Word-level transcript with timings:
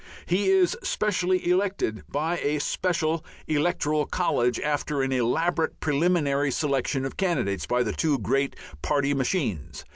He 0.25 0.49
is 0.49 0.75
specially 0.81 1.47
elected 1.51 2.01
by 2.09 2.39
a 2.39 2.57
special 2.59 3.23
electoral 3.45 4.07
college 4.07 4.59
after 4.59 5.03
an 5.03 5.11
elaborate 5.11 5.79
preliminary 5.79 6.49
selection 6.49 7.05
of 7.05 7.17
candidates 7.17 7.67
by 7.67 7.83
the 7.83 7.91
two 7.93 8.17
great 8.17 8.55
party 8.81 9.13
machines. 9.13 9.85